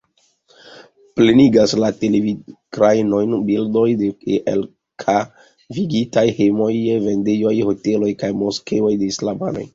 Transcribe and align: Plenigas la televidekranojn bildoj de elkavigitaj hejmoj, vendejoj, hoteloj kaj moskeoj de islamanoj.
Plenigas 1.19 1.75
la 1.83 1.89
televidekranojn 2.03 3.35
bildoj 3.51 3.85
de 4.01 4.09
elkavigitaj 4.55 6.25
hejmoj, 6.41 6.73
vendejoj, 7.07 7.55
hoteloj 7.71 8.13
kaj 8.25 8.33
moskeoj 8.43 8.93
de 9.05 9.15
islamanoj. 9.17 9.67